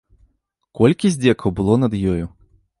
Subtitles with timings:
[0.79, 2.25] Колькі здзекаў было над ёю!